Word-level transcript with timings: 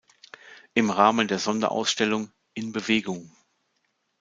Im 0.73 0.89
Rahmen 0.89 1.27
der 1.27 1.37
Sonderausstellung 1.37 2.31
"In 2.55 2.71
Bewegung. 2.71 3.35